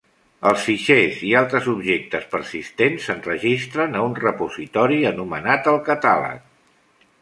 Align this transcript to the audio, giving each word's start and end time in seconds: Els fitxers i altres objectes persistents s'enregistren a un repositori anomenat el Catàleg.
Els 0.51 0.61
fitxers 0.69 1.19
i 1.27 1.33
altres 1.41 1.67
objectes 1.73 2.25
persistents 2.33 3.05
s'enregistren 3.11 3.95
a 3.95 4.03
un 4.09 4.19
repositori 4.25 5.01
anomenat 5.15 5.75
el 5.75 5.83
Catàleg. 5.93 6.47